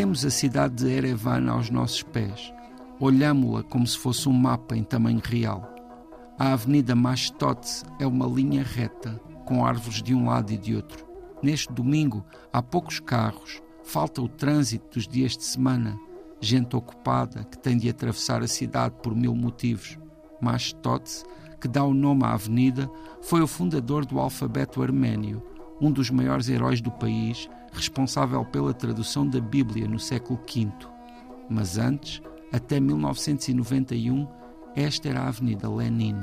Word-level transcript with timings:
Temos 0.00 0.24
a 0.24 0.30
cidade 0.30 0.76
de 0.76 0.90
Erevan 0.90 1.50
aos 1.50 1.68
nossos 1.68 2.02
pés. 2.02 2.54
Olhámo-la 2.98 3.62
como 3.62 3.86
se 3.86 3.98
fosse 3.98 4.30
um 4.30 4.32
mapa 4.32 4.74
em 4.74 4.82
tamanho 4.82 5.20
real. 5.22 5.62
A 6.38 6.54
Avenida 6.54 6.96
Mastote 6.96 7.82
é 7.98 8.06
uma 8.06 8.26
linha 8.26 8.62
reta, 8.62 9.20
com 9.44 9.62
árvores 9.62 10.02
de 10.02 10.14
um 10.14 10.24
lado 10.24 10.54
e 10.54 10.56
de 10.56 10.74
outro. 10.74 11.06
Neste 11.42 11.70
domingo 11.70 12.24
há 12.50 12.62
poucos 12.62 12.98
carros, 12.98 13.60
falta 13.84 14.22
o 14.22 14.28
trânsito 14.28 14.94
dos 14.94 15.06
dias 15.06 15.36
de 15.36 15.44
semana, 15.44 16.00
gente 16.40 16.74
ocupada 16.74 17.44
que 17.44 17.58
tem 17.58 17.76
de 17.76 17.90
atravessar 17.90 18.42
a 18.42 18.48
cidade 18.48 18.94
por 19.02 19.14
mil 19.14 19.34
motivos. 19.34 19.98
Mastote, 20.40 21.24
que 21.60 21.68
dá 21.68 21.84
o 21.84 21.92
nome 21.92 22.24
à 22.24 22.32
avenida, 22.32 22.90
foi 23.20 23.42
o 23.42 23.46
fundador 23.46 24.06
do 24.06 24.18
alfabeto 24.18 24.82
arménio, 24.82 25.42
um 25.80 25.90
dos 25.90 26.10
maiores 26.10 26.48
heróis 26.48 26.80
do 26.80 26.90
país, 26.90 27.48
responsável 27.72 28.44
pela 28.44 28.74
tradução 28.74 29.26
da 29.26 29.40
Bíblia 29.40 29.88
no 29.88 29.98
século 29.98 30.38
V. 30.46 30.68
Mas 31.48 31.78
antes, 31.78 32.20
até 32.52 32.78
1991, 32.78 34.26
esta 34.74 35.08
era 35.08 35.22
a 35.22 35.28
Avenida 35.28 35.68
Lenin. 35.68 36.16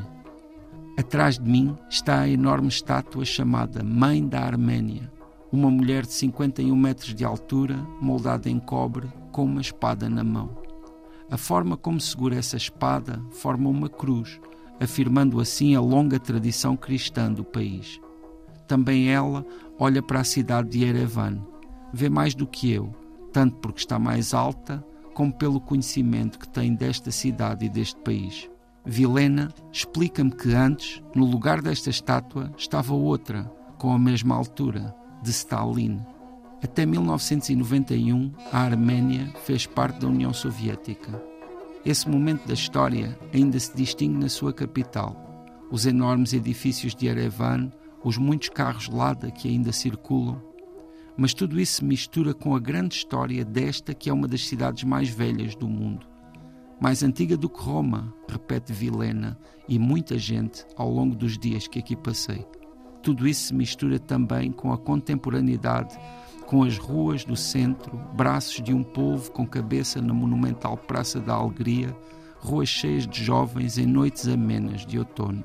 Atrás 0.98 1.38
de 1.38 1.50
mim 1.50 1.78
está 1.90 2.22
a 2.22 2.30
enorme 2.30 2.70
estátua 2.70 3.24
chamada 3.24 3.84
Mãe 3.84 4.26
da 4.28 4.42
Arménia, 4.42 5.12
uma 5.52 5.70
mulher 5.70 6.06
de 6.06 6.14
51 6.14 6.76
metros 6.76 7.14
de 7.14 7.24
altura, 7.24 7.76
moldada 8.02 8.50
em 8.50 8.60
cobre, 8.60 9.08
com 9.32 9.46
uma 9.46 9.62
espada 9.62 10.10
na 10.10 10.24
mão. 10.24 10.58
A 11.30 11.38
forma 11.38 11.78
como 11.78 12.00
segura 12.00 12.36
essa 12.36 12.58
espada 12.58 13.22
forma 13.32 13.70
uma 13.70 13.90
cruz, 13.90 14.40
afirmando 14.80 15.40
assim 15.40 15.76
a 15.76 15.82
longa 15.82 16.20
tradição 16.20 16.76
cristã 16.76 17.32
do 17.32 17.44
país. 17.44 18.00
Também 18.68 19.10
ela 19.10 19.46
olha 19.80 20.02
para 20.02 20.20
a 20.20 20.26
cidade 20.26 20.70
de 20.70 20.84
Erevan. 20.84 21.42
Vê 21.94 22.10
mais 22.10 22.36
do 22.36 22.46
que 22.46 22.72
eu, 22.72 22.94
tanto 23.32 23.56
porque 23.58 23.80
está 23.80 23.98
mais 23.98 24.34
alta, 24.34 24.84
como 25.14 25.34
pelo 25.34 25.60
conhecimento 25.60 26.38
que 26.38 26.48
tem 26.48 26.76
desta 26.76 27.10
cidade 27.10 27.66
e 27.66 27.70
deste 27.70 28.00
país. 28.02 28.50
Vilena 28.86 29.50
explica-me 29.72 30.32
que 30.32 30.54
antes, 30.54 31.02
no 31.16 31.26
lugar 31.26 31.62
desta 31.62 31.90
estátua, 31.90 32.54
estava 32.58 32.94
outra, 32.94 33.44
com 33.78 33.92
a 33.92 34.00
mesma 34.00 34.36
altura, 34.36 34.96
de 35.24 35.32
Stalin. 35.32 36.00
Até 36.64 36.86
1991, 36.86 38.32
a 38.52 38.60
Arménia 38.60 39.32
fez 39.44 39.66
parte 39.66 40.00
da 40.00 40.08
União 40.08 40.34
Soviética. 40.34 41.22
Esse 41.86 42.10
momento 42.10 42.48
da 42.48 42.54
história 42.54 43.18
ainda 43.34 43.60
se 43.60 43.76
distingue 43.76 44.18
na 44.18 44.30
sua 44.30 44.54
capital. 44.54 45.16
Os 45.70 45.86
enormes 45.86 46.34
edifícios 46.34 46.96
de 46.96 47.08
Erevan, 47.08 47.72
os 48.08 48.18
muitos 48.18 48.50
carros 48.50 48.88
Lada 48.88 49.30
que 49.30 49.50
ainda 49.50 49.72
circulam. 49.74 50.42
Mas 51.18 51.34
tudo 51.34 51.60
isso 51.60 51.78
se 51.78 51.86
mistura 51.86 52.34
com 52.34 52.56
a 52.56 52.60
grande 52.60 52.96
história 52.96 53.44
desta 53.44 53.94
que 53.94 54.10
é 54.10 54.14
uma 54.14 54.28
das 54.28 54.48
cidades 54.48 54.84
mais 54.84 55.10
velhas 55.10 55.56
do 55.56 55.68
mundo. 55.68 56.08
Mais 56.80 57.04
antiga 57.04 57.36
do 57.36 57.50
que 57.50 57.60
Roma, 57.60 58.14
repete 58.30 58.72
Vilena 58.72 59.38
e 59.68 59.78
muita 59.78 60.18
gente 60.18 60.64
ao 60.76 60.90
longo 60.90 61.16
dos 61.16 61.38
dias 61.38 61.68
que 61.68 61.80
aqui 61.80 61.96
passei. 61.96 62.46
Tudo 63.02 63.28
isso 63.28 63.48
se 63.48 63.54
mistura 63.54 64.00
também 64.00 64.52
com 64.52 64.72
a 64.72 64.78
contemporaneidade, 64.78 65.98
com 66.46 66.64
as 66.64 66.78
ruas 66.78 67.26
do 67.26 67.36
centro, 67.36 67.98
braços 68.16 68.64
de 68.64 68.74
um 68.74 68.84
povo 68.84 69.32
com 69.32 69.46
cabeça 69.46 70.02
na 70.02 70.14
monumental 70.14 70.78
Praça 70.78 71.20
da 71.20 71.34
Alegria, 71.34 71.94
ruas 72.40 72.70
cheias 72.70 73.08
de 73.08 73.24
jovens 73.24 73.78
em 73.78 73.86
noites 73.86 74.28
amenas 74.28 74.86
de 74.86 75.00
outono. 75.00 75.44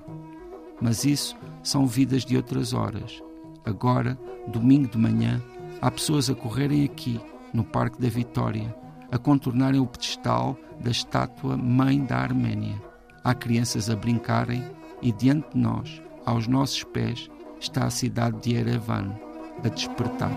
Mas 0.81 1.05
isso 1.05 1.37
são 1.63 1.87
vidas 1.87 2.25
de 2.25 2.37
outras 2.37 2.73
horas. 2.73 3.23
Agora, 3.65 4.19
domingo 4.49 4.89
de 4.89 4.99
manhã, 4.99 5.41
há 5.81 5.91
pessoas 5.91 6.29
a 6.29 6.35
correrem 6.35 6.85
aqui, 6.85 7.21
no 7.53 7.65
Parque 7.65 8.01
da 8.01 8.09
Vitória, 8.09 8.75
a 9.11 9.19
contornarem 9.19 9.81
o 9.81 9.87
pedestal 9.87 10.57
da 10.81 10.91
estátua 10.91 11.57
Mãe 11.57 12.03
da 12.05 12.17
Arménia. 12.17 12.81
Há 13.23 13.35
crianças 13.35 13.91
a 13.91 13.95
brincarem 13.95 14.65
e 15.01 15.13
diante 15.13 15.51
de 15.53 15.59
nós, 15.59 16.03
aos 16.25 16.47
nossos 16.47 16.83
pés, 16.85 17.31
está 17.61 17.85
a 17.85 17.91
cidade 17.91 18.41
de 18.41 18.57
Erevan 18.57 19.15
a 19.63 19.69
despertar. 19.69 20.33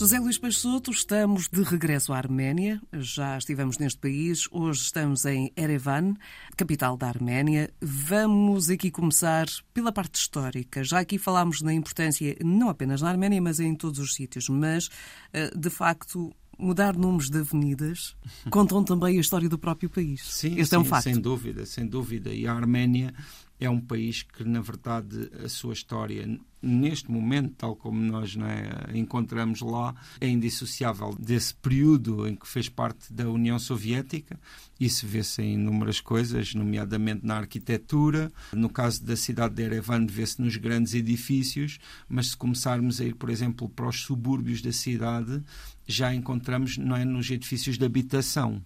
José 0.00 0.18
Luís 0.18 0.38
Peixoto, 0.38 0.90
estamos 0.90 1.46
de 1.46 1.62
regresso 1.62 2.14
à 2.14 2.16
Arménia. 2.16 2.80
Já 2.90 3.36
estivemos 3.36 3.76
neste 3.76 4.00
país, 4.00 4.48
hoje 4.50 4.80
estamos 4.80 5.26
em 5.26 5.52
Erevan, 5.54 6.14
capital 6.56 6.96
da 6.96 7.06
Arménia. 7.06 7.70
Vamos 7.82 8.70
aqui 8.70 8.90
começar 8.90 9.44
pela 9.74 9.92
parte 9.92 10.14
histórica. 10.14 10.82
Já 10.82 11.00
aqui 11.00 11.18
falámos 11.18 11.60
na 11.60 11.74
importância, 11.74 12.34
não 12.42 12.70
apenas 12.70 13.02
na 13.02 13.10
Arménia, 13.10 13.42
mas 13.42 13.60
em 13.60 13.74
todos 13.74 13.98
os 13.98 14.14
sítios. 14.14 14.48
Mas, 14.48 14.88
eh, 15.34 15.50
de 15.54 15.68
facto, 15.68 16.34
mudar 16.58 16.96
nomes 16.96 17.28
de 17.28 17.40
avenidas 17.40 18.16
contam 18.48 18.82
também 18.82 19.18
a 19.18 19.20
história 19.20 19.50
do 19.50 19.58
próprio 19.58 19.90
país. 19.90 20.22
Sim, 20.24 20.58
este 20.58 20.70
sim, 20.70 20.76
é 20.76 20.78
um 20.78 20.84
facto. 20.86 21.04
sem 21.04 21.20
dúvida, 21.20 21.66
sem 21.66 21.86
dúvida. 21.86 22.32
E 22.32 22.46
a 22.46 22.54
Arménia 22.54 23.12
é 23.60 23.68
um 23.68 23.80
país 23.80 24.22
que, 24.22 24.42
na 24.42 24.60
verdade, 24.60 25.30
a 25.44 25.48
sua 25.48 25.74
história 25.74 26.26
neste 26.62 27.10
momento, 27.10 27.54
tal 27.56 27.74
como 27.74 28.00
nós 28.00 28.36
é, 28.36 28.96
encontramos 28.96 29.60
lá, 29.60 29.94
é 30.20 30.28
indissociável 30.28 31.16
desse 31.18 31.54
período 31.54 32.26
em 32.26 32.34
que 32.36 32.46
fez 32.46 32.68
parte 32.68 33.12
da 33.12 33.28
União 33.28 33.58
Soviética. 33.58 34.38
Isso 34.78 35.06
vê-se 35.06 35.42
em 35.42 35.54
inúmeras 35.54 36.00
coisas, 36.00 36.54
nomeadamente 36.54 37.24
na 37.24 37.36
arquitetura. 37.36 38.30
No 38.52 38.68
caso 38.68 39.04
da 39.04 39.16
cidade 39.16 39.54
de 39.54 39.62
Erevan, 39.62 40.06
vê-se 40.06 40.40
nos 40.40 40.56
grandes 40.56 40.94
edifícios, 40.94 41.78
mas 42.08 42.28
se 42.28 42.36
começarmos 42.36 43.00
a 43.00 43.04
ir, 43.04 43.14
por 43.14 43.30
exemplo, 43.30 43.68
para 43.68 43.88
os 43.88 44.00
subúrbios 44.02 44.62
da 44.62 44.72
cidade, 44.72 45.42
já 45.86 46.14
encontramos 46.14 46.78
não 46.78 46.96
é, 46.96 47.04
nos 47.04 47.30
edifícios 47.30 47.76
de 47.76 47.84
habitação. 47.84 48.62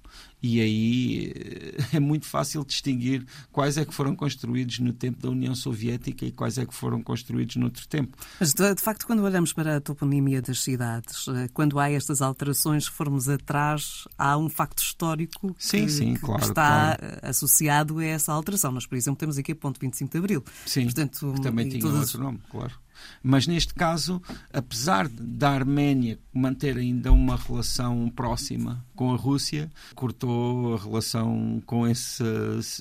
E 0.46 0.60
aí 0.60 1.32
eh, 1.34 1.84
é 1.96 1.98
muito 2.00 2.26
fácil 2.26 2.62
distinguir 2.66 3.24
quais 3.50 3.78
é 3.78 3.84
que 3.86 3.94
foram 3.94 4.14
construídos 4.14 4.78
no 4.78 4.92
tempo 4.92 5.22
da 5.22 5.30
União 5.30 5.54
Soviética 5.54 6.26
e 6.26 6.30
quais 6.30 6.58
é 6.58 6.66
que 6.66 6.74
foram 6.74 7.02
construídos 7.02 7.56
noutro 7.56 7.88
tempo. 7.88 8.18
Mas, 8.38 8.52
de, 8.52 8.74
de 8.74 8.82
facto, 8.82 9.06
quando 9.06 9.22
olhamos 9.22 9.54
para 9.54 9.78
a 9.78 9.80
toponímia 9.80 10.42
das 10.42 10.60
cidades, 10.60 11.26
eh, 11.28 11.48
quando 11.54 11.78
há 11.78 11.90
estas 11.90 12.20
alterações, 12.20 12.86
formos 12.86 13.26
atrás, 13.26 14.06
há 14.18 14.36
um 14.36 14.50
facto 14.50 14.82
histórico 14.82 15.54
que, 15.54 15.64
sim, 15.64 15.88
sim, 15.88 16.12
que 16.12 16.20
claro, 16.20 16.42
está 16.42 16.98
claro. 16.98 17.18
associado 17.22 17.98
a 18.00 18.04
essa 18.04 18.30
alteração. 18.30 18.70
Nós, 18.70 18.84
por 18.84 18.96
exemplo, 18.96 19.16
temos 19.16 19.38
aqui 19.38 19.52
a 19.52 19.56
ponto 19.56 19.80
25 19.80 20.12
de 20.12 20.18
Abril. 20.18 20.44
Sim, 20.66 20.84
Portanto, 20.84 21.32
que 21.36 21.40
também 21.40 21.70
tinha 21.70 21.80
todas... 21.80 22.00
outro 22.00 22.20
nome, 22.20 22.40
claro. 22.50 22.84
Mas 23.22 23.46
neste 23.46 23.74
caso, 23.74 24.20
apesar 24.52 25.08
da 25.08 25.50
Arménia 25.50 26.18
manter 26.32 26.76
ainda 26.76 27.12
uma 27.12 27.36
relação 27.36 28.10
próxima 28.14 28.84
com 28.94 29.12
a 29.12 29.16
Rússia, 29.16 29.70
cortou 29.94 30.33
a 30.74 30.82
relação 30.82 31.62
com 31.66 31.86
esse, 31.86 32.22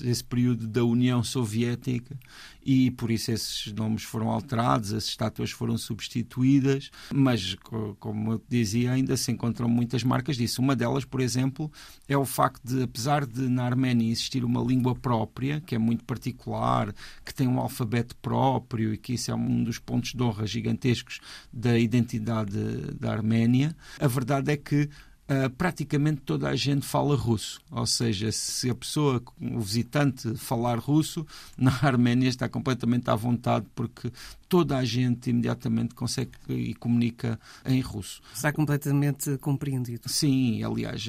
esse 0.04 0.24
período 0.24 0.66
da 0.66 0.84
União 0.84 1.22
Soviética 1.22 2.16
e 2.64 2.90
por 2.92 3.10
isso 3.10 3.30
esses 3.30 3.72
nomes 3.72 4.02
foram 4.02 4.30
alterados, 4.30 4.92
as 4.92 5.04
estátuas 5.04 5.50
foram 5.50 5.76
substituídas, 5.76 6.90
mas 7.12 7.56
como 8.00 8.32
eu 8.32 8.42
dizia, 8.48 8.92
ainda 8.92 9.16
se 9.16 9.30
encontram 9.30 9.68
muitas 9.68 10.02
marcas 10.02 10.36
disso. 10.36 10.62
Uma 10.62 10.74
delas, 10.74 11.04
por 11.04 11.20
exemplo, 11.20 11.70
é 12.08 12.16
o 12.16 12.24
facto 12.24 12.62
de, 12.64 12.82
apesar 12.82 13.26
de 13.26 13.42
na 13.48 13.64
Arménia 13.64 14.10
existir 14.10 14.44
uma 14.44 14.62
língua 14.62 14.94
própria, 14.94 15.60
que 15.60 15.74
é 15.74 15.78
muito 15.78 16.04
particular, 16.04 16.94
que 17.24 17.34
tem 17.34 17.46
um 17.46 17.60
alfabeto 17.60 18.16
próprio 18.16 18.94
e 18.94 18.98
que 18.98 19.14
isso 19.14 19.30
é 19.30 19.34
um 19.34 19.62
dos 19.62 19.78
pontos 19.78 20.14
de 20.14 20.22
honra 20.22 20.46
gigantescos 20.46 21.20
da 21.52 21.78
identidade 21.78 22.58
da 22.98 23.12
Arménia, 23.12 23.76
a 24.00 24.08
verdade 24.08 24.50
é 24.50 24.56
que 24.56 24.88
Uh, 25.26 25.48
praticamente 25.56 26.20
toda 26.20 26.50
a 26.50 26.54
gente 26.54 26.84
fala 26.84 27.16
russo. 27.16 27.58
Ou 27.70 27.86
seja, 27.86 28.30
se 28.30 28.68
a 28.68 28.74
pessoa, 28.74 29.22
o 29.40 29.60
visitante, 29.60 30.36
falar 30.36 30.78
russo, 30.78 31.26
na 31.56 31.72
Arménia 31.82 32.28
está 32.28 32.46
completamente 32.46 33.08
à 33.08 33.14
vontade, 33.14 33.64
porque 33.74 34.12
toda 34.54 34.78
a 34.78 34.84
gente 34.84 35.30
imediatamente 35.30 35.96
consegue 35.96 36.30
e 36.48 36.74
comunica 36.74 37.40
em 37.66 37.80
russo. 37.80 38.22
Está 38.32 38.52
completamente 38.52 39.36
compreendido. 39.38 40.08
Sim, 40.08 40.62
aliás, 40.62 41.06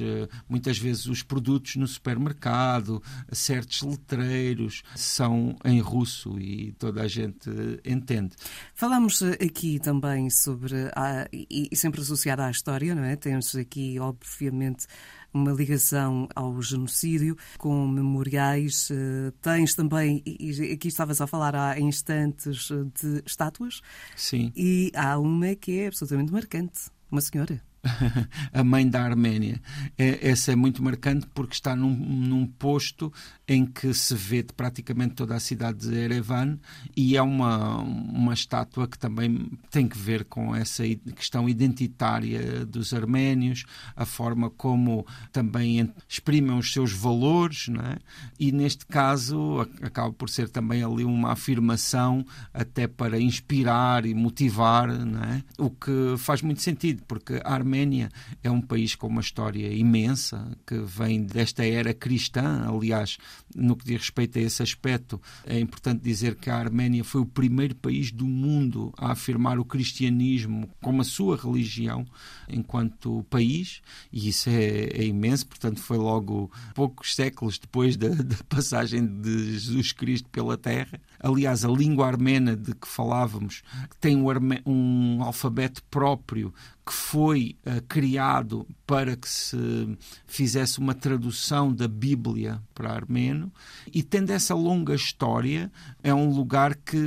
muitas 0.48 0.76
vezes 0.78 1.06
os 1.06 1.22
produtos 1.22 1.76
no 1.76 1.86
supermercado, 1.86 3.00
certos 3.30 3.82
letreiros 3.82 4.82
são 4.96 5.54
em 5.64 5.78
russo 5.78 6.40
e 6.40 6.72
toda 6.72 7.02
a 7.02 7.06
gente 7.06 7.48
entende. 7.84 8.34
Falamos 8.74 9.22
aqui 9.22 9.78
também 9.78 10.28
sobre, 10.28 10.74
a, 10.96 11.28
e 11.32 11.68
sempre 11.76 12.00
associada 12.00 12.46
à 12.46 12.50
história, 12.50 12.96
não 12.96 13.04
é? 13.04 13.14
Temos 13.14 13.54
aqui, 13.54 13.96
obviamente, 14.00 14.88
uma 15.36 15.52
ligação 15.52 16.28
ao 16.34 16.60
genocídio, 16.62 17.36
com 17.58 17.86
memoriais. 17.86 18.88
Eh, 18.90 19.32
tens 19.42 19.74
também, 19.74 20.22
e 20.24 20.72
aqui 20.72 20.88
estavas 20.88 21.20
a 21.20 21.26
falar 21.26 21.54
há 21.54 21.78
instantes, 21.78 22.70
eh, 22.70 22.84
de 23.00 23.22
estátuas. 23.26 23.80
Sim. 24.16 24.52
E 24.56 24.90
há 24.94 25.18
uma 25.18 25.54
que 25.54 25.80
é 25.80 25.86
absolutamente 25.88 26.32
marcante. 26.32 26.90
Uma 27.10 27.20
senhora. 27.20 27.62
a 28.52 28.64
mãe 28.64 28.88
da 28.88 29.02
Arménia. 29.02 29.60
É, 29.96 30.30
essa 30.30 30.52
é 30.52 30.56
muito 30.56 30.82
marcante 30.82 31.26
porque 31.32 31.54
está 31.54 31.76
num, 31.76 31.94
num 31.94 32.46
posto 32.46 33.12
em 33.48 33.64
que 33.64 33.94
se 33.94 34.14
vê 34.14 34.42
praticamente 34.42 35.14
toda 35.14 35.34
a 35.34 35.40
cidade 35.40 35.88
de 35.88 35.94
Erevan 35.94 36.58
e 36.96 37.16
é 37.16 37.22
uma, 37.22 37.78
uma 37.78 38.34
estátua 38.34 38.88
que 38.88 38.98
também 38.98 39.48
tem 39.70 39.86
que 39.86 39.96
ver 39.96 40.24
com 40.24 40.54
essa 40.54 40.82
questão 41.14 41.48
identitária 41.48 42.66
dos 42.66 42.92
arménios, 42.92 43.64
a 43.94 44.04
forma 44.04 44.50
como 44.50 45.06
também 45.30 45.92
exprimem 46.08 46.58
os 46.58 46.72
seus 46.72 46.92
valores, 46.92 47.68
é? 47.68 47.98
e 48.38 48.50
neste 48.50 48.84
caso 48.84 49.60
acaba 49.80 50.12
por 50.12 50.28
ser 50.28 50.48
também 50.48 50.82
ali 50.82 51.04
uma 51.04 51.32
afirmação 51.32 52.26
até 52.52 52.88
para 52.88 53.20
inspirar 53.20 54.06
e 54.06 54.14
motivar, 54.14 54.90
é? 54.90 55.42
o 55.56 55.70
que 55.70 56.16
faz 56.18 56.42
muito 56.42 56.62
sentido, 56.62 57.02
porque 57.06 57.40
a 57.44 57.52
Arménia 57.52 58.10
é 58.42 58.50
um 58.50 58.60
país 58.60 58.96
com 58.96 59.06
uma 59.06 59.20
história 59.20 59.72
imensa, 59.72 60.50
que 60.66 60.78
vem 60.78 61.22
desta 61.22 61.64
era 61.64 61.94
cristã, 61.94 62.66
aliás, 62.68 63.18
no 63.54 63.76
que 63.76 63.84
diz 63.84 64.00
respeito 64.00 64.38
a 64.38 64.42
esse 64.42 64.62
aspecto, 64.62 65.20
é 65.44 65.58
importante 65.58 66.02
dizer 66.02 66.34
que 66.36 66.50
a 66.50 66.56
Arménia 66.56 67.04
foi 67.04 67.20
o 67.20 67.26
primeiro 67.26 67.74
país 67.74 68.10
do 68.10 68.26
mundo 68.26 68.92
a 68.96 69.12
afirmar 69.12 69.58
o 69.58 69.64
cristianismo 69.64 70.68
como 70.82 71.02
a 71.02 71.04
sua 71.04 71.36
religião 71.36 72.06
enquanto 72.48 73.24
país, 73.30 73.80
e 74.12 74.28
isso 74.28 74.48
é, 74.48 74.88
é 74.92 75.04
imenso, 75.04 75.46
portanto, 75.46 75.80
foi 75.80 75.98
logo 75.98 76.50
poucos 76.74 77.14
séculos 77.14 77.58
depois 77.58 77.96
da, 77.96 78.08
da 78.08 78.36
passagem 78.48 79.06
de 79.06 79.52
Jesus 79.52 79.92
Cristo 79.92 80.28
pela 80.30 80.56
Terra. 80.56 81.00
Aliás, 81.18 81.64
a 81.64 81.68
língua 81.68 82.06
armena 82.06 82.56
de 82.56 82.74
que 82.74 82.86
falávamos 82.86 83.62
tem 84.00 84.16
um, 84.16 84.26
um 84.66 85.22
alfabeto 85.22 85.82
próprio 85.84 86.52
que 86.86 86.92
foi 86.92 87.56
uh, 87.66 87.82
criado 87.88 88.64
para 88.86 89.16
que 89.16 89.28
se 89.28 89.98
fizesse 90.24 90.78
uma 90.78 90.94
tradução 90.94 91.74
da 91.74 91.88
Bíblia 91.88 92.62
para 92.72 92.92
armeno 92.92 93.52
e 93.92 94.04
tendo 94.04 94.30
essa 94.30 94.54
longa 94.54 94.94
história 94.94 95.72
é 96.00 96.14
um 96.14 96.32
lugar 96.32 96.76
que 96.76 97.04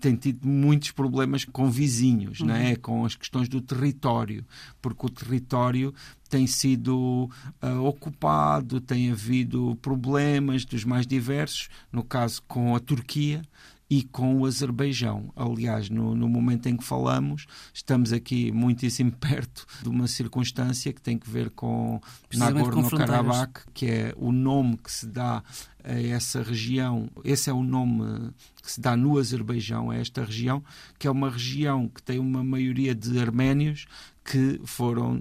tem 0.00 0.16
tido 0.16 0.48
muitos 0.48 0.90
problemas 0.90 1.44
com 1.44 1.70
vizinhos, 1.70 2.40
uhum. 2.40 2.48
né? 2.48 2.74
com 2.74 3.04
as 3.04 3.14
questões 3.14 3.48
do 3.48 3.60
território, 3.60 4.44
porque 4.82 5.06
o 5.06 5.10
território 5.10 5.94
tem 6.28 6.48
sido 6.48 7.30
uh, 7.62 7.84
ocupado, 7.84 8.80
tem 8.80 9.12
havido 9.12 9.78
problemas 9.80 10.64
dos 10.64 10.84
mais 10.84 11.06
diversos, 11.06 11.68
no 11.92 12.02
caso 12.02 12.42
com 12.48 12.74
a 12.74 12.80
Turquia, 12.80 13.42
e 13.90 14.04
com 14.04 14.36
o 14.36 14.46
Azerbaijão. 14.46 15.32
Aliás, 15.34 15.90
no, 15.90 16.14
no, 16.14 16.28
momento 16.28 16.68
em 16.68 16.76
que 16.76 16.84
falamos, 16.84 17.46
estamos 17.74 18.12
aqui 18.12 18.52
muitíssimo 18.52 19.10
perto 19.18 19.66
de 19.82 19.88
uma 19.88 20.06
circunstância 20.06 20.92
que 20.92 21.02
tem 21.02 21.18
que 21.18 21.28
ver 21.28 21.50
com 21.50 22.00
Nagorno-Karabakh, 22.32 23.66
que 23.74 23.86
é 23.86 24.14
o 24.16 24.30
nome 24.30 24.76
que 24.76 24.92
se 24.92 25.06
dá 25.08 25.42
a 25.82 26.00
essa 26.00 26.40
região. 26.40 27.10
Esse 27.24 27.50
é 27.50 27.52
o 27.52 27.64
nome 27.64 28.30
que 28.62 28.70
se 28.70 28.80
dá 28.80 28.96
no 28.96 29.18
Azerbaijão 29.18 29.90
a 29.90 29.96
esta 29.96 30.24
região, 30.24 30.62
que 30.96 31.08
é 31.08 31.10
uma 31.10 31.28
região 31.28 31.88
que 31.88 32.00
tem 32.00 32.20
uma 32.20 32.44
maioria 32.44 32.94
de 32.94 33.18
arménios 33.18 33.86
que 34.30 34.60
foram, 34.64 35.20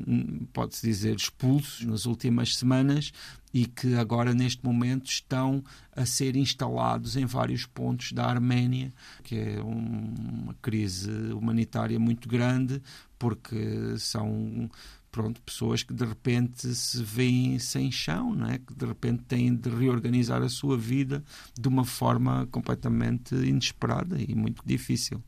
pode-se 0.54 0.86
dizer, 0.86 1.16
expulsos 1.16 1.84
nas 1.84 2.06
últimas 2.06 2.56
semanas 2.56 3.12
e 3.52 3.66
que 3.66 3.96
agora, 3.96 4.36
neste 4.36 4.64
momento, 4.64 5.10
estão 5.10 5.64
a 5.96 6.06
ser 6.06 6.36
instalados 6.36 7.18
em 7.18 7.26
vários 7.26 7.66
pontos 7.66 8.12
da 8.12 8.28
Arménia, 8.28 8.94
que 9.24 9.36
é 9.36 9.62
uma 9.64 10.54
crise 10.62 11.10
humanitária 11.34 12.00
muito 12.00 12.30
grande, 12.30 12.80
porque 13.18 13.98
são 13.98 14.70
pronto, 15.12 15.42
pessoas 15.42 15.84
que 15.84 15.94
de 15.94 16.06
repente 16.06 16.74
se 16.76 17.02
veem 17.04 17.58
sem 17.60 17.92
chão, 17.92 18.34
não 18.34 18.48
é? 18.48 18.60
que 18.60 18.74
de 18.74 18.86
repente 18.86 19.24
têm 19.24 19.56
de 19.56 19.70
reorganizar 19.70 20.42
a 20.42 20.50
sua 20.50 20.78
vida 20.78 21.24
de 21.60 21.68
uma 21.68 21.84
forma 21.84 22.48
completamente 22.52 23.36
inesperada 23.36 24.18
e 24.20 24.36
muito 24.36 24.62
difícil. 24.66 25.22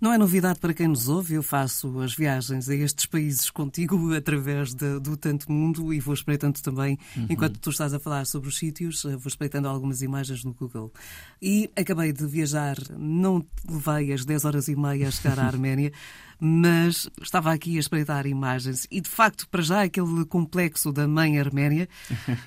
Não 0.00 0.12
é 0.12 0.18
novidade 0.18 0.58
para 0.58 0.74
quem 0.74 0.88
nos 0.88 1.08
ouve, 1.08 1.34
eu 1.34 1.42
faço 1.42 2.00
as 2.00 2.14
viagens 2.14 2.68
a 2.68 2.74
estes 2.74 3.06
países 3.06 3.50
contigo 3.50 4.12
através 4.14 4.74
de, 4.74 4.98
do 5.00 5.16
Tanto 5.16 5.50
Mundo 5.50 5.92
e 5.92 6.00
vou 6.00 6.14
espreitando 6.14 6.60
também, 6.60 6.98
uhum. 7.16 7.26
enquanto 7.30 7.58
tu 7.58 7.70
estás 7.70 7.94
a 7.94 7.98
falar 7.98 8.26
sobre 8.26 8.48
os 8.48 8.58
sítios, 8.58 9.04
eh, 9.04 9.16
vou 9.16 9.28
espreitando 9.28 9.68
algumas 9.68 10.02
imagens 10.02 10.44
no 10.44 10.52
Google. 10.52 10.92
E 11.40 11.70
acabei 11.76 12.12
de 12.12 12.26
viajar, 12.26 12.76
não 12.96 13.44
levei 13.68 14.12
as 14.12 14.24
10 14.24 14.44
horas 14.44 14.68
e 14.68 14.76
meia 14.76 15.08
a 15.08 15.10
chegar 15.10 15.38
à 15.38 15.46
Arménia, 15.48 15.92
mas 16.40 17.08
estava 17.20 17.52
aqui 17.52 17.76
a 17.76 17.80
espreitar 17.80 18.26
imagens 18.26 18.86
e, 18.90 19.00
de 19.00 19.08
facto, 19.08 19.48
para 19.48 19.62
já 19.62 19.82
aquele 19.82 20.24
complexo 20.24 20.92
da 20.92 21.08
mãe 21.08 21.38
arménia 21.38 21.88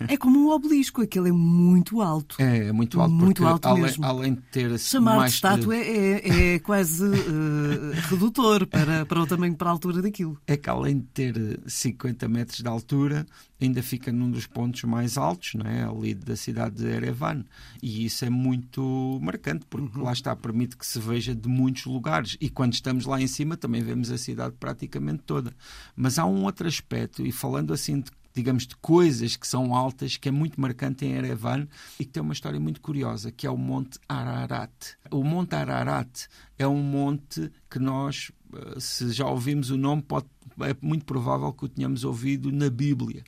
é 0.07 0.17
como 0.17 0.39
um 0.39 0.49
obelisco, 0.49 1.01
aquele 1.01 1.29
é 1.29 1.31
muito 1.31 2.01
alto. 2.01 2.35
É, 2.39 2.67
é 2.67 2.71
muito 2.71 2.99
alto, 3.01 3.13
muito 3.13 3.45
alto 3.45 3.67
além, 3.67 3.83
mesmo. 3.83 4.05
além 4.05 4.33
de 4.35 4.41
ter... 4.41 4.79
Chamar 4.79 5.17
mais 5.17 5.31
de 5.31 5.35
estátua 5.35 5.75
de... 5.75 5.81
É, 5.81 6.53
é, 6.55 6.59
quase 6.59 7.05
uh, 7.05 7.91
redutor 8.09 8.65
para, 8.67 9.05
para 9.05 9.21
o 9.21 9.27
tamanho, 9.27 9.55
para 9.55 9.69
a 9.69 9.71
altura 9.71 10.01
daquilo. 10.01 10.37
É 10.47 10.55
que 10.55 10.69
além 10.69 10.99
de 10.99 11.05
ter 11.05 11.59
50 11.65 12.27
metros 12.27 12.59
de 12.59 12.67
altura, 12.67 13.25
ainda 13.59 13.83
fica 13.83 14.11
num 14.11 14.29
dos 14.29 14.47
pontos 14.47 14.83
mais 14.83 15.17
altos, 15.17 15.53
não 15.53 15.69
é? 15.69 15.83
ali 15.83 16.13
da 16.13 16.35
cidade 16.35 16.77
de 16.77 16.87
Erevan. 16.87 17.43
E 17.81 18.05
isso 18.05 18.25
é 18.25 18.29
muito 18.29 19.19
marcante, 19.21 19.65
porque 19.69 19.97
uhum. 19.97 20.03
lá 20.03 20.13
está, 20.13 20.35
permite 20.35 20.75
que 20.75 20.85
se 20.85 20.99
veja 20.99 21.35
de 21.35 21.47
muitos 21.47 21.85
lugares. 21.85 22.37
E 22.39 22.49
quando 22.49 22.73
estamos 22.73 23.05
lá 23.05 23.21
em 23.21 23.27
cima 23.27 23.55
também 23.55 23.80
vemos 23.83 24.11
a 24.11 24.17
cidade 24.17 24.55
praticamente 24.59 25.23
toda. 25.25 25.53
Mas 25.95 26.19
há 26.19 26.25
um 26.25 26.43
outro 26.43 26.67
aspecto, 26.67 27.25
e 27.25 27.31
falando 27.31 27.73
assim 27.73 27.99
de 27.99 28.11
digamos, 28.33 28.65
de 28.65 28.75
coisas 28.77 29.35
que 29.35 29.47
são 29.47 29.75
altas, 29.75 30.17
que 30.17 30.29
é 30.29 30.31
muito 30.31 30.59
marcante 30.59 31.05
em 31.05 31.13
Erevan 31.13 31.67
e 31.99 32.05
que 32.05 32.11
tem 32.11 32.23
uma 32.23 32.33
história 32.33 32.59
muito 32.59 32.81
curiosa, 32.81 33.31
que 33.31 33.45
é 33.45 33.49
o 33.49 33.57
Monte 33.57 33.99
Ararat. 34.07 34.71
O 35.11 35.23
Monte 35.23 35.55
Ararat 35.55 36.27
é 36.57 36.67
um 36.67 36.81
monte 36.81 37.51
que 37.69 37.79
nós, 37.79 38.31
eh, 38.53 38.79
se 38.79 39.11
já 39.11 39.25
ouvimos 39.25 39.69
o 39.69 39.77
nome, 39.77 40.01
pode, 40.01 40.27
é 40.61 40.75
muito 40.81 41.05
provável 41.05 41.51
que 41.51 41.65
o 41.65 41.69
tenhamos 41.69 42.03
ouvido 42.03 42.51
na 42.51 42.69
Bíblia, 42.69 43.23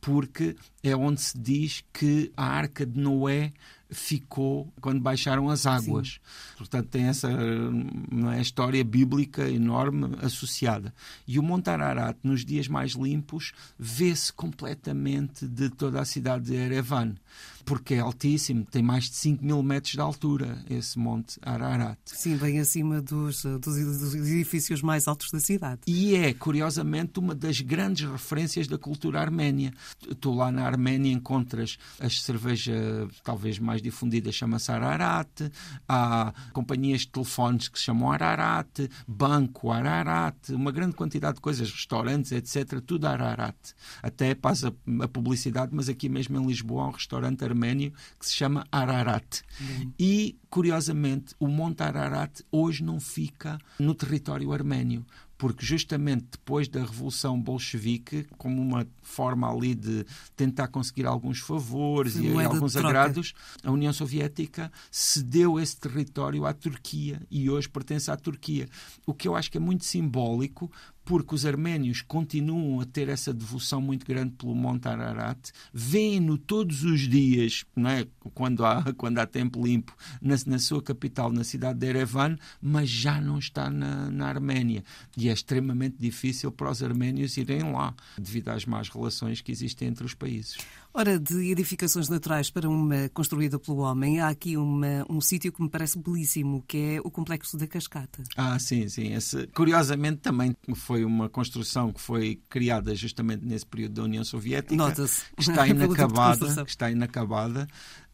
porque 0.00 0.56
é 0.82 0.96
onde 0.96 1.20
se 1.20 1.38
diz 1.38 1.84
que 1.92 2.32
a 2.36 2.44
arca 2.44 2.84
de 2.84 2.98
Noé 2.98 3.52
ficou 3.90 4.72
quando 4.80 5.00
baixaram 5.00 5.48
as 5.48 5.66
águas. 5.66 6.20
Sim. 6.22 6.56
Portanto, 6.58 6.88
tem 6.88 7.04
essa 7.04 7.28
é, 7.30 8.40
história 8.40 8.82
bíblica 8.84 9.48
enorme 9.48 10.16
associada. 10.22 10.94
E 11.26 11.38
o 11.38 11.42
Monte 11.42 11.70
Ararat, 11.70 12.16
nos 12.22 12.44
dias 12.44 12.68
mais 12.68 12.92
limpos, 12.92 13.52
vê-se 13.78 14.32
completamente 14.32 15.46
de 15.46 15.70
toda 15.70 16.00
a 16.00 16.04
cidade 16.04 16.46
de 16.46 16.54
Erevan 16.54 17.14
porque 17.64 17.94
é 17.94 18.00
altíssimo, 18.00 18.64
tem 18.64 18.82
mais 18.82 19.04
de 19.04 19.16
5 19.16 19.44
mil 19.44 19.62
metros 19.62 19.92
de 19.92 20.00
altura, 20.00 20.64
esse 20.68 20.98
Monte 20.98 21.38
Ararat. 21.42 21.98
Sim, 22.04 22.36
bem 22.36 22.58
acima 22.60 23.00
dos, 23.00 23.42
dos, 23.42 23.60
dos, 23.60 24.14
edifícios 24.14 24.82
mais 24.82 25.06
altos 25.06 25.30
da 25.30 25.40
cidade. 25.40 25.80
E 25.86 26.14
é, 26.14 26.32
curiosamente, 26.32 27.18
uma 27.18 27.34
das 27.34 27.60
grandes 27.60 28.08
referências 28.10 28.66
da 28.66 28.78
cultura 28.78 29.20
arménia. 29.20 29.72
Tu 30.20 30.32
lá 30.32 30.50
na 30.50 30.64
Arménia 30.64 31.12
encontras 31.12 31.78
a 32.00 32.08
cerveja 32.08 33.08
talvez 33.22 33.58
mais 33.58 33.82
difundida, 33.82 34.32
chama-se 34.32 34.70
Ararat, 34.70 35.28
há 35.88 36.32
companhias 36.52 37.02
de 37.02 37.08
telefones 37.08 37.68
que 37.68 37.78
se 37.78 37.84
chamam 37.86 38.10
Ararat, 38.10 38.88
banco 39.06 39.70
Ararat, 39.70 40.50
uma 40.50 40.72
grande 40.72 40.94
quantidade 40.94 41.36
de 41.36 41.40
coisas, 41.40 41.70
restaurantes, 41.70 42.32
etc., 42.32 42.80
tudo 42.80 43.06
Ararat. 43.06 43.56
Até 44.02 44.34
passa 44.34 44.74
a 45.02 45.08
publicidade, 45.08 45.74
mas 45.74 45.88
aqui 45.88 46.08
mesmo 46.08 46.38
em 46.38 46.46
Lisboa 46.46 46.84
há 46.84 46.88
um 46.88 46.92
restaurante 46.92 47.44
arménio 47.58 47.92
que 48.18 48.26
se 48.26 48.34
chama 48.34 48.66
Ararat. 48.70 49.42
E, 49.98 50.36
curiosamente, 50.48 51.34
o 51.40 51.48
Monte 51.48 51.82
Ararat 51.82 52.40
hoje 52.50 52.84
não 52.84 53.00
fica 53.00 53.58
no 53.78 53.94
território 53.94 54.52
arménio, 54.52 55.04
porque 55.36 55.64
justamente 55.64 56.26
depois 56.32 56.68
da 56.68 56.80
Revolução 56.80 57.40
Bolchevique, 57.40 58.26
como 58.36 58.60
uma 58.60 58.86
forma 59.02 59.50
ali 59.50 59.74
de 59.74 60.04
tentar 60.36 60.68
conseguir 60.68 61.06
alguns 61.06 61.38
favores 61.38 62.14
Sim, 62.14 62.36
e 62.36 62.44
alguns 62.44 62.76
agrados, 62.76 63.34
a 63.62 63.70
União 63.70 63.92
Soviética 63.92 64.70
cedeu 64.90 65.58
esse 65.60 65.76
território 65.76 66.44
à 66.44 66.52
Turquia 66.52 67.22
e 67.30 67.48
hoje 67.48 67.68
pertence 67.68 68.10
à 68.10 68.16
Turquia. 68.16 68.68
O 69.06 69.14
que 69.14 69.28
eu 69.28 69.36
acho 69.36 69.50
que 69.50 69.58
é 69.58 69.60
muito 69.60 69.84
simbólico, 69.84 70.70
porque 71.08 71.34
os 71.34 71.46
arménios 71.46 72.02
continuam 72.02 72.82
a 72.82 72.84
ter 72.84 73.08
essa 73.08 73.32
devoção 73.32 73.80
muito 73.80 74.04
grande 74.04 74.32
pelo 74.32 74.54
Monte 74.54 74.88
Ararat, 74.88 75.52
veem-no 75.72 76.36
todos 76.36 76.84
os 76.84 77.08
dias, 77.08 77.64
não 77.74 77.88
é? 77.88 78.06
quando, 78.34 78.62
há, 78.62 78.84
quando 78.92 79.18
há 79.18 79.26
tempo 79.26 79.64
limpo, 79.66 79.96
na, 80.20 80.36
na, 80.46 80.58
sua 80.58 80.82
capital, 80.82 81.32
na 81.32 81.44
cidade 81.44 81.78
de 81.78 81.86
Erevan, 81.86 82.36
mas 82.60 82.90
já 82.90 83.22
não 83.22 83.38
está 83.38 83.70
na, 83.70 84.10
na 84.10 84.26
Arménia. 84.26 84.84
E 85.16 85.30
é 85.30 85.32
extremamente 85.32 85.96
difícil 85.98 86.52
para 86.52 86.70
os 86.70 86.82
arménios 86.82 87.38
irem 87.38 87.72
lá, 87.72 87.94
devido 88.18 88.50
às 88.50 88.66
más 88.66 88.90
relações 88.90 89.40
que 89.40 89.50
existem 89.50 89.88
entre 89.88 90.04
os 90.04 90.12
países. 90.12 90.58
Ora, 90.98 91.16
de 91.16 91.52
edificações 91.52 92.08
naturais 92.08 92.50
para 92.50 92.68
uma 92.68 93.08
construída 93.10 93.56
pelo 93.56 93.82
homem, 93.82 94.18
há 94.18 94.26
aqui 94.26 94.56
uma, 94.56 95.06
um 95.08 95.20
sítio 95.20 95.52
que 95.52 95.62
me 95.62 95.70
parece 95.70 95.96
belíssimo, 95.96 96.64
que 96.66 96.76
é 96.76 97.00
o 97.04 97.08
Complexo 97.08 97.56
da 97.56 97.68
Cascata. 97.68 98.24
Ah, 98.36 98.58
sim, 98.58 98.88
sim. 98.88 99.14
Esse, 99.14 99.46
curiosamente 99.54 100.16
também 100.16 100.56
foi 100.74 101.04
uma 101.04 101.28
construção 101.28 101.92
que 101.92 102.00
foi 102.00 102.40
criada 102.50 102.96
justamente 102.96 103.46
nesse 103.46 103.64
período 103.64 103.92
da 103.92 104.02
União 104.02 104.24
Soviética. 104.24 104.74
Nota-se. 104.74 105.22
Que 105.36 105.42
está 105.42 105.68
inacabada, 105.70 106.64
que 106.64 106.70
está 106.70 106.90
inacabada 106.90 107.68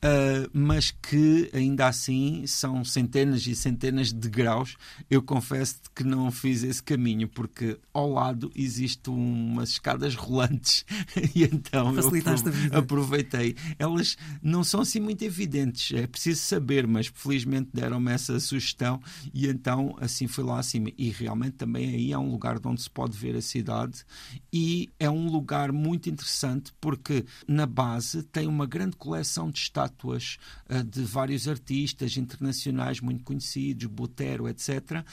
uh, 0.04 0.50
mas 0.52 0.90
que 0.90 1.50
ainda 1.52 1.86
assim 1.86 2.46
são 2.46 2.84
centenas 2.84 3.46
e 3.46 3.54
centenas 3.54 4.12
de 4.12 4.28
graus. 4.28 4.76
Eu 5.08 5.22
confesso 5.22 5.76
que 5.94 6.04
não 6.04 6.30
fiz 6.30 6.62
esse 6.62 6.82
caminho, 6.82 7.28
porque 7.28 7.78
ao 7.92 8.10
lado 8.10 8.50
existe 8.54 9.10
umas 9.10 9.70
escadas 9.70 10.14
rolantes 10.14 10.84
e 11.34 11.44
então 11.44 11.94
Facilitaste 11.94 12.48
eu 12.72 12.78
aproveitei. 12.78 13.56
Elas 13.78 14.16
não 14.42 14.64
são 14.64 14.80
assim 14.80 15.00
muito 15.00 15.22
evidentes, 15.22 15.96
é 15.96 16.06
preciso 16.06 16.40
saber, 16.40 16.86
mas 16.86 17.06
felizmente 17.06 17.70
deram-me 17.72 18.12
essa 18.12 18.38
sugestão 18.40 19.00
e 19.32 19.46
então 19.46 19.96
assim 20.00 20.26
fui 20.26 20.44
lá 20.44 20.58
acima. 20.58 20.90
E 20.98 21.10
realmente 21.10 21.52
também 21.52 21.88
aí 21.88 22.12
é 22.12 22.18
um 22.18 22.30
lugar 22.30 22.58
onde 22.64 22.82
se 22.82 22.90
pode 22.90 23.16
ver 23.16 23.36
a 23.36 23.42
cidade 23.42 24.04
e 24.52 24.90
é 24.98 25.08
um 25.08 25.28
lugar 25.30 25.72
muito 25.72 26.08
interessante 26.08 26.72
porque 26.80 27.24
na 27.46 27.66
base 27.66 28.22
tem 28.22 28.46
uma 28.46 28.66
grande 28.66 28.96
coleção 28.96 29.50
de 29.50 29.58
estátuas 29.58 29.83
estátuas 29.84 30.38
uh, 30.68 30.82
de 30.82 31.02
vários 31.02 31.48
artistas 31.48 32.16
internacionais 32.16 33.00
muito 33.00 33.24
conhecidos, 33.24 33.86
Botero, 33.86 34.48
etc., 34.48 35.04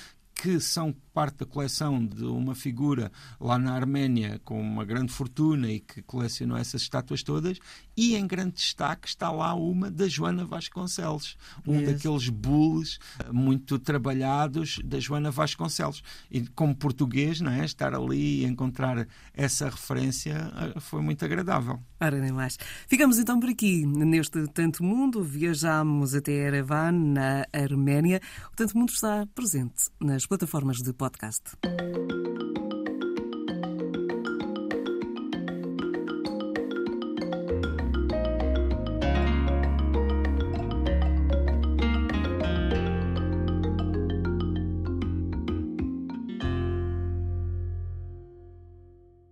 que 0.41 0.59
são 0.59 0.91
parte 1.13 1.39
da 1.39 1.45
coleção 1.45 2.03
de 2.03 2.23
uma 2.23 2.55
figura 2.55 3.11
lá 3.39 3.59
na 3.59 3.73
Arménia 3.73 4.39
com 4.43 4.59
uma 4.59 4.83
grande 4.83 5.11
fortuna 5.13 5.69
e 5.69 5.79
que 5.79 6.01
colecionou 6.01 6.57
essas 6.57 6.81
estátuas 6.81 7.21
todas, 7.21 7.59
e 7.95 8.15
em 8.15 8.25
grande 8.25 8.53
destaque 8.53 9.07
está 9.07 9.29
lá 9.29 9.53
uma 9.53 9.91
da 9.91 10.07
Joana 10.07 10.43
Vasconcelos, 10.45 11.37
um 11.67 11.79
yes. 11.79 11.91
daqueles 11.91 12.29
bulls 12.29 12.97
muito 13.31 13.77
trabalhados 13.77 14.79
da 14.83 14.99
Joana 14.99 15.29
Vasconcelos. 15.29 16.01
E 16.31 16.47
como 16.47 16.75
português, 16.75 17.39
não 17.39 17.51
é? 17.51 17.65
estar 17.65 17.93
ali 17.93 18.41
e 18.41 18.45
encontrar 18.45 19.07
essa 19.33 19.69
referência 19.69 20.51
eh, 20.75 20.79
foi 20.79 21.01
muito 21.01 21.23
agradável. 21.23 21.79
Ora, 21.99 22.19
nem 22.19 22.31
mais. 22.31 22.57
Ficamos 22.87 23.19
então 23.19 23.39
por 23.39 23.49
aqui, 23.49 23.85
neste 23.85 24.47
Tanto 24.47 24.83
Mundo. 24.83 25.23
Viajamos 25.23 26.15
até 26.15 26.31
Erevan, 26.31 26.91
na 26.91 27.45
Arménia. 27.53 28.19
O 28.51 28.55
Tanto 28.55 28.75
Mundo 28.77 28.89
está 28.89 29.27
presente 29.35 29.91
nas 29.99 30.25
plataformas 30.31 30.81
de 30.81 30.93
podcast. 30.93 31.57